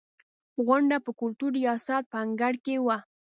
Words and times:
غونډه 0.65 0.97
په 1.05 1.11
کلتور 1.19 1.51
ریاست 1.59 2.03
په 2.11 2.17
انګړ 2.25 2.53
کې 2.65 2.75
وه. 2.85 2.97